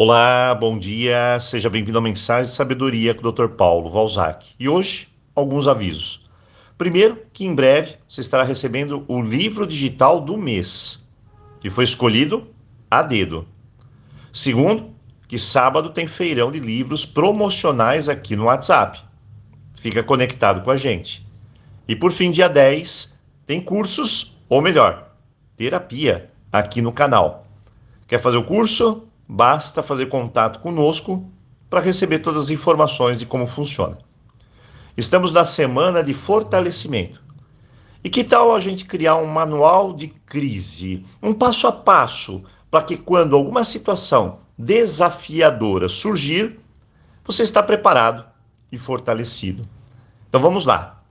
Olá, 0.00 0.54
bom 0.54 0.78
dia, 0.78 1.40
seja 1.40 1.68
bem-vindo 1.68 1.98
ao 1.98 2.02
Mensagem 2.02 2.48
de 2.48 2.56
Sabedoria 2.56 3.12
com 3.16 3.26
o 3.26 3.32
Dr. 3.32 3.48
Paulo 3.48 3.90
Valzac. 3.90 4.50
E 4.56 4.68
hoje, 4.68 5.08
alguns 5.34 5.66
avisos. 5.66 6.24
Primeiro, 6.78 7.20
que 7.32 7.44
em 7.44 7.52
breve 7.52 7.96
você 8.08 8.20
estará 8.20 8.44
recebendo 8.44 9.04
o 9.08 9.20
livro 9.20 9.66
digital 9.66 10.20
do 10.20 10.36
mês, 10.36 11.04
que 11.60 11.68
foi 11.68 11.82
escolhido 11.82 12.46
a 12.88 13.02
dedo. 13.02 13.44
Segundo, 14.32 14.94
que 15.26 15.36
sábado 15.36 15.90
tem 15.90 16.06
feirão 16.06 16.52
de 16.52 16.60
livros 16.60 17.04
promocionais 17.04 18.08
aqui 18.08 18.36
no 18.36 18.44
WhatsApp. 18.44 19.00
Fica 19.74 20.04
conectado 20.04 20.62
com 20.62 20.70
a 20.70 20.76
gente. 20.76 21.26
E 21.88 21.96
por 21.96 22.12
fim, 22.12 22.30
dia 22.30 22.48
10, 22.48 23.18
tem 23.44 23.60
cursos, 23.60 24.38
ou 24.48 24.62
melhor, 24.62 25.10
terapia 25.56 26.30
aqui 26.52 26.80
no 26.80 26.92
canal. 26.92 27.48
Quer 28.06 28.20
fazer 28.20 28.36
o 28.36 28.44
curso? 28.44 29.07
Basta 29.28 29.82
fazer 29.82 30.06
contato 30.06 30.58
conosco 30.60 31.30
para 31.68 31.80
receber 31.80 32.20
todas 32.20 32.44
as 32.44 32.50
informações 32.50 33.18
de 33.18 33.26
como 33.26 33.46
funciona. 33.46 33.98
Estamos 34.96 35.32
na 35.34 35.44
semana 35.44 36.02
de 36.02 36.14
fortalecimento. 36.14 37.22
E 38.02 38.08
que 38.08 38.24
tal 38.24 38.54
a 38.54 38.60
gente 38.60 38.86
criar 38.86 39.16
um 39.16 39.26
manual 39.26 39.92
de 39.92 40.08
crise, 40.08 41.04
um 41.22 41.34
passo 41.34 41.66
a 41.66 41.72
passo, 41.72 42.42
para 42.70 42.82
que 42.82 42.96
quando 42.96 43.36
alguma 43.36 43.64
situação 43.64 44.40
desafiadora 44.56 45.88
surgir, 45.88 46.58
você 47.22 47.42
está 47.42 47.62
preparado 47.62 48.24
e 48.72 48.78
fortalecido. 48.78 49.68
Então 50.28 50.40
vamos 50.40 50.64
lá. 50.64 51.02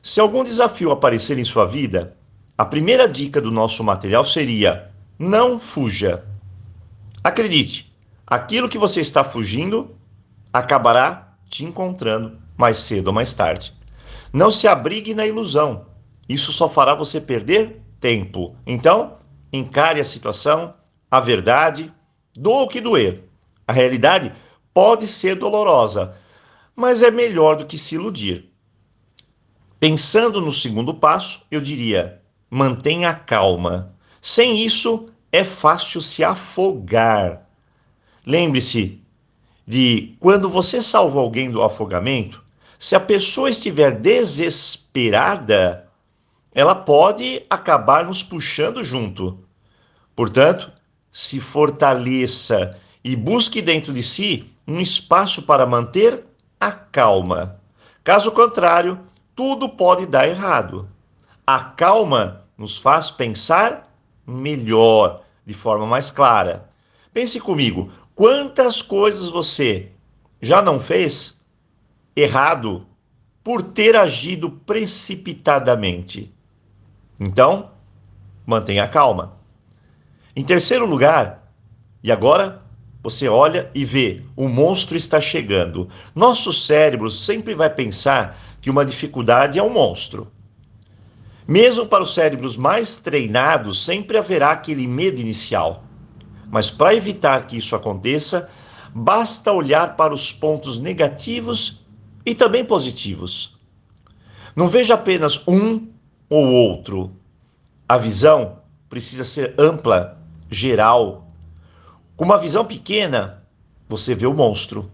Se 0.00 0.20
algum 0.20 0.44
desafio 0.44 0.92
aparecer 0.92 1.38
em 1.38 1.44
sua 1.44 1.64
vida, 1.64 2.16
a 2.56 2.64
primeira 2.64 3.08
dica 3.08 3.40
do 3.40 3.50
nosso 3.50 3.82
material 3.82 4.24
seria: 4.24 4.90
não 5.18 5.58
fuja. 5.58 6.24
Acredite, 7.24 7.90
aquilo 8.26 8.68
que 8.68 8.76
você 8.76 9.00
está 9.00 9.24
fugindo 9.24 9.96
acabará 10.52 11.34
te 11.48 11.64
encontrando 11.64 12.38
mais 12.54 12.76
cedo 12.80 13.06
ou 13.06 13.14
mais 13.14 13.32
tarde. 13.32 13.72
Não 14.30 14.50
se 14.50 14.68
abrigue 14.68 15.14
na 15.14 15.26
ilusão. 15.26 15.86
Isso 16.28 16.52
só 16.52 16.68
fará 16.68 16.94
você 16.94 17.22
perder 17.22 17.80
tempo. 17.98 18.54
Então, 18.66 19.16
encare 19.50 20.00
a 20.00 20.04
situação, 20.04 20.74
a 21.10 21.18
verdade, 21.18 21.90
doa 22.34 22.64
o 22.64 22.68
que 22.68 22.78
doer. 22.78 23.24
A 23.66 23.72
realidade 23.72 24.30
pode 24.74 25.08
ser 25.08 25.34
dolorosa, 25.36 26.14
mas 26.76 27.02
é 27.02 27.10
melhor 27.10 27.56
do 27.56 27.64
que 27.64 27.78
se 27.78 27.94
iludir. 27.94 28.52
Pensando 29.80 30.42
no 30.42 30.52
segundo 30.52 30.92
passo, 30.92 31.40
eu 31.50 31.60
diria: 31.60 32.20
mantenha 32.50 33.14
calma. 33.14 33.94
Sem 34.20 34.62
isso, 34.62 35.08
é 35.34 35.44
fácil 35.44 36.00
se 36.00 36.22
afogar. 36.22 37.44
Lembre-se 38.24 39.02
de 39.66 40.14
quando 40.20 40.48
você 40.48 40.80
salva 40.80 41.18
alguém 41.18 41.50
do 41.50 41.60
afogamento, 41.60 42.40
se 42.78 42.94
a 42.94 43.00
pessoa 43.00 43.50
estiver 43.50 43.98
desesperada, 43.98 45.88
ela 46.52 46.76
pode 46.76 47.44
acabar 47.50 48.04
nos 48.04 48.22
puxando 48.22 48.84
junto. 48.84 49.40
Portanto, 50.14 50.70
se 51.10 51.40
fortaleça 51.40 52.78
e 53.02 53.16
busque 53.16 53.60
dentro 53.60 53.92
de 53.92 54.04
si 54.04 54.48
um 54.64 54.78
espaço 54.78 55.42
para 55.42 55.66
manter 55.66 56.24
a 56.60 56.70
calma. 56.70 57.60
Caso 58.04 58.30
contrário, 58.30 59.00
tudo 59.34 59.68
pode 59.68 60.06
dar 60.06 60.28
errado. 60.28 60.88
A 61.44 61.58
calma 61.58 62.44
nos 62.56 62.78
faz 62.78 63.10
pensar 63.10 63.92
melhor, 64.24 65.23
de 65.46 65.54
forma 65.54 65.86
mais 65.86 66.10
clara. 66.10 66.70
Pense 67.12 67.40
comigo, 67.40 67.92
quantas 68.14 68.82
coisas 68.82 69.28
você 69.28 69.90
já 70.40 70.60
não 70.60 70.80
fez 70.80 71.44
errado 72.16 72.86
por 73.42 73.62
ter 73.62 73.96
agido 73.96 74.50
precipitadamente? 74.50 76.34
Então, 77.18 77.70
mantenha 78.46 78.88
calma. 78.88 79.36
Em 80.34 80.42
terceiro 80.42 80.86
lugar, 80.86 81.52
e 82.02 82.10
agora 82.10 82.62
você 83.02 83.28
olha 83.28 83.70
e 83.74 83.84
vê, 83.84 84.22
o 84.34 84.48
monstro 84.48 84.96
está 84.96 85.20
chegando. 85.20 85.88
Nosso 86.14 86.52
cérebro 86.52 87.10
sempre 87.10 87.54
vai 87.54 87.68
pensar 87.68 88.38
que 88.60 88.70
uma 88.70 88.84
dificuldade 88.84 89.58
é 89.58 89.62
um 89.62 89.68
monstro. 89.68 90.32
Mesmo 91.46 91.86
para 91.86 92.02
os 92.02 92.14
cérebros 92.14 92.56
mais 92.56 92.96
treinados, 92.96 93.84
sempre 93.84 94.16
haverá 94.16 94.50
aquele 94.50 94.86
medo 94.86 95.20
inicial. 95.20 95.84
Mas 96.50 96.70
para 96.70 96.94
evitar 96.94 97.46
que 97.46 97.56
isso 97.56 97.76
aconteça, 97.76 98.50
basta 98.94 99.52
olhar 99.52 99.96
para 99.96 100.14
os 100.14 100.32
pontos 100.32 100.78
negativos 100.78 101.84
e 102.24 102.34
também 102.34 102.64
positivos. 102.64 103.58
Não 104.56 104.68
veja 104.68 104.94
apenas 104.94 105.46
um 105.46 105.88
ou 106.30 106.46
outro. 106.46 107.14
A 107.86 107.98
visão 107.98 108.60
precisa 108.88 109.24
ser 109.24 109.54
ampla, 109.58 110.18
geral. 110.50 111.26
Com 112.16 112.24
uma 112.24 112.38
visão 112.38 112.64
pequena, 112.64 113.42
você 113.88 114.14
vê 114.14 114.26
o 114.26 114.32
monstro. 114.32 114.90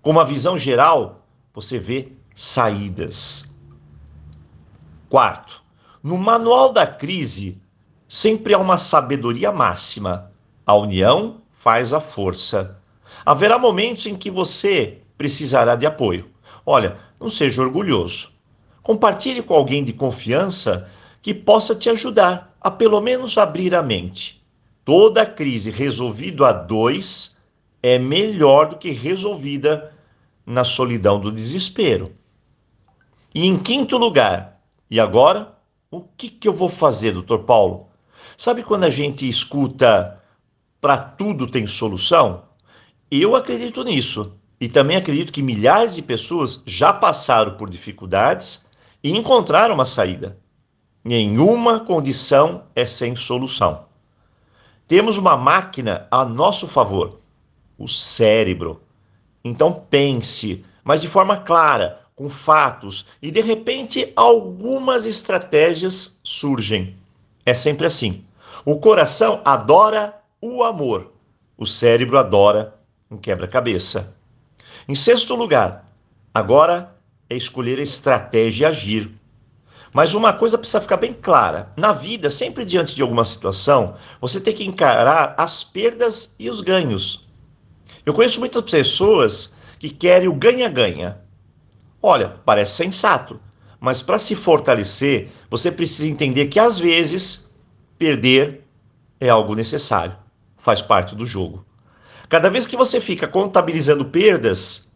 Com 0.00 0.10
uma 0.10 0.24
visão 0.24 0.58
geral, 0.58 1.26
você 1.54 1.78
vê 1.78 2.12
saídas. 2.34 3.54
Quarto, 5.08 5.62
no 6.02 6.18
manual 6.18 6.72
da 6.72 6.86
crise, 6.86 7.60
sempre 8.08 8.54
há 8.54 8.58
uma 8.58 8.76
sabedoria 8.76 9.52
máxima. 9.52 10.32
A 10.66 10.74
união 10.74 11.40
faz 11.52 11.94
a 11.94 12.00
força. 12.00 12.78
Haverá 13.24 13.58
momentos 13.58 14.06
em 14.06 14.16
que 14.16 14.30
você 14.30 14.98
precisará 15.16 15.76
de 15.76 15.86
apoio. 15.86 16.28
Olha, 16.66 16.98
não 17.20 17.28
seja 17.28 17.62
orgulhoso. 17.62 18.32
Compartilhe 18.82 19.42
com 19.42 19.54
alguém 19.54 19.84
de 19.84 19.92
confiança 19.92 20.90
que 21.20 21.32
possa 21.32 21.74
te 21.74 21.88
ajudar 21.88 22.52
a 22.60 22.70
pelo 22.70 23.00
menos 23.00 23.38
abrir 23.38 23.74
a 23.74 23.82
mente. 23.82 24.42
Toda 24.84 25.24
crise 25.24 25.70
resolvida 25.70 26.48
a 26.48 26.52
dois 26.52 27.38
é 27.80 27.98
melhor 27.98 28.70
do 28.70 28.76
que 28.76 28.90
resolvida 28.90 29.92
na 30.44 30.64
solidão 30.64 31.20
do 31.20 31.30
desespero. 31.30 32.12
E 33.32 33.46
em 33.46 33.56
quinto 33.56 33.96
lugar, 33.96 34.60
e 34.90 34.98
agora 34.98 35.51
o 35.92 36.00
que, 36.00 36.30
que 36.30 36.48
eu 36.48 36.54
vou 36.54 36.70
fazer, 36.70 37.12
doutor 37.12 37.40
Paulo? 37.40 37.86
Sabe 38.34 38.62
quando 38.62 38.84
a 38.84 38.90
gente 38.90 39.28
escuta 39.28 40.18
para 40.80 40.96
tudo 40.96 41.46
tem 41.46 41.66
solução? 41.66 42.44
Eu 43.10 43.36
acredito 43.36 43.84
nisso. 43.84 44.32
E 44.58 44.70
também 44.70 44.96
acredito 44.96 45.32
que 45.32 45.42
milhares 45.42 45.94
de 45.94 46.02
pessoas 46.02 46.62
já 46.64 46.94
passaram 46.94 47.58
por 47.58 47.68
dificuldades 47.68 48.64
e 49.04 49.10
encontraram 49.10 49.74
uma 49.74 49.84
saída. 49.84 50.38
Nenhuma 51.04 51.80
condição 51.80 52.62
é 52.74 52.86
sem 52.86 53.14
solução. 53.14 53.84
Temos 54.88 55.18
uma 55.18 55.36
máquina 55.36 56.06
a 56.10 56.24
nosso 56.24 56.66
favor, 56.66 57.20
o 57.76 57.86
cérebro. 57.86 58.80
Então 59.44 59.84
pense, 59.90 60.64
mas 60.82 61.02
de 61.02 61.08
forma 61.08 61.36
clara, 61.36 62.01
com 62.22 62.28
fatos 62.28 63.06
e 63.20 63.32
de 63.32 63.40
repente 63.40 64.12
algumas 64.14 65.06
estratégias 65.06 66.20
surgem. 66.22 66.96
É 67.44 67.52
sempre 67.52 67.84
assim. 67.84 68.24
O 68.64 68.78
coração 68.78 69.42
adora 69.44 70.22
o 70.40 70.62
amor, 70.62 71.12
o 71.58 71.66
cérebro 71.66 72.16
adora 72.16 72.78
um 73.10 73.16
quebra-cabeça. 73.16 74.16
Em 74.88 74.94
sexto 74.94 75.34
lugar, 75.34 75.92
agora 76.32 76.94
é 77.28 77.34
escolher 77.34 77.80
a 77.80 77.82
estratégia 77.82 78.66
e 78.66 78.68
agir. 78.68 79.10
Mas 79.92 80.14
uma 80.14 80.32
coisa 80.32 80.56
precisa 80.56 80.80
ficar 80.80 80.98
bem 80.98 81.12
clara: 81.12 81.72
na 81.76 81.92
vida, 81.92 82.30
sempre 82.30 82.64
diante 82.64 82.94
de 82.94 83.02
alguma 83.02 83.24
situação, 83.24 83.96
você 84.20 84.40
tem 84.40 84.54
que 84.54 84.64
encarar 84.64 85.34
as 85.36 85.64
perdas 85.64 86.36
e 86.38 86.48
os 86.48 86.60
ganhos. 86.60 87.28
Eu 88.06 88.14
conheço 88.14 88.38
muitas 88.38 88.62
pessoas 88.62 89.56
que 89.80 89.90
querem 89.90 90.28
o 90.28 90.34
ganha-ganha. 90.34 91.20
Olha, 92.02 92.40
parece 92.44 92.72
sensato, 92.72 93.40
mas 93.78 94.02
para 94.02 94.18
se 94.18 94.34
fortalecer, 94.34 95.30
você 95.48 95.70
precisa 95.70 96.08
entender 96.08 96.48
que 96.48 96.58
às 96.58 96.78
vezes 96.78 97.52
perder 97.96 98.66
é 99.20 99.28
algo 99.28 99.54
necessário, 99.54 100.16
faz 100.58 100.82
parte 100.82 101.14
do 101.14 101.24
jogo. 101.24 101.64
Cada 102.28 102.50
vez 102.50 102.66
que 102.66 102.76
você 102.76 103.00
fica 103.00 103.28
contabilizando 103.28 104.06
perdas, 104.06 104.92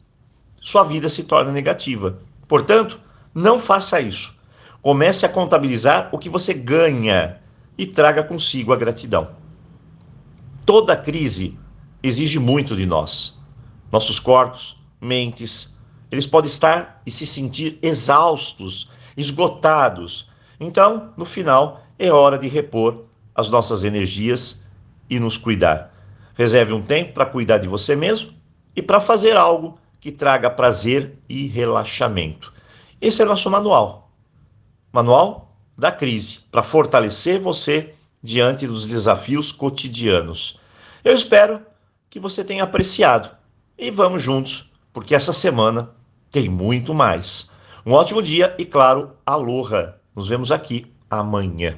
sua 0.61 0.83
vida 0.83 1.09
se 1.09 1.25
torna 1.25 1.53
negativa. 1.53 2.19
Portanto, 2.49 3.01
não 3.33 3.59
faça 3.59 4.01
isso. 4.01 4.35
Comece 4.83 5.25
a 5.25 5.29
contabilizar 5.29 6.09
o 6.11 6.19
que 6.19 6.29
você 6.29 6.55
ganha 6.55 7.41
e 7.79 7.87
traga 7.87 8.25
consigo 8.25 8.73
a 8.73 8.77
gratidão. 8.77 9.37
Toda 10.65 10.97
crise 10.97 11.57
exige 12.03 12.39
muito 12.41 12.75
de 12.75 12.87
nós. 12.87 13.41
Nossos 13.93 14.19
corpos, 14.19 14.81
mentes, 15.01 15.76
eles 16.11 16.27
podem 16.27 16.49
estar 16.49 17.03
e 17.05 17.11
se 17.11 17.27
sentir 17.27 17.79
exaustos, 17.83 18.91
esgotados. 19.17 20.31
Então, 20.61 21.13
no 21.17 21.25
final, 21.25 21.83
é 21.99 22.11
hora 22.11 22.39
de 22.39 22.49
repor 22.49 23.05
as 23.35 23.51
nossas 23.51 23.85
energias 23.85 24.65
e 25.09 25.19
nos 25.19 25.37
cuidar. 25.37 25.93
Reserve 26.35 26.73
um 26.73 26.83
tempo 26.83 27.13
para 27.13 27.27
cuidar 27.27 27.59
de 27.59 27.69
você 27.69 27.97
mesmo 27.97 28.33
e 28.75 28.83
para 28.83 29.01
fazer 29.01 29.37
algo 29.37 29.79
que 30.01 30.13
traga 30.13 30.51
prazer 30.51 31.19
e 31.29 31.47
relaxamento. 31.47 32.53
Esse 33.01 33.23
é 33.23 33.25
nosso 33.25 33.51
manual. 33.51 34.11
Manual 34.93 35.47
da 35.77 35.93
crise, 35.93 36.41
para 36.51 36.63
fortalecer 36.63 37.41
você 37.41 37.95
diante 38.23 38.67
dos 38.67 38.89
desafios 38.89 39.53
cotidianos. 39.53 40.59
Eu 41.05 41.13
espero 41.13 41.61
que 42.09 42.19
você 42.19 42.43
tenha 42.43 42.65
apreciado 42.65 43.31
e 43.79 43.91
vamos 43.91 44.23
juntos, 44.23 44.66
porque 44.97 45.15
essa 45.15 45.31
semana 45.31 45.91
tem 46.31 46.49
muito 46.49 46.95
mais. 46.95 47.51
Um 47.85 47.93
ótimo 47.93 48.23
dia 48.23 48.55
e, 48.59 48.65
claro, 48.65 49.11
aloha! 49.27 49.97
Nos 50.15 50.31
vemos 50.31 50.51
aqui 50.51 50.91
amanhã. 51.11 51.77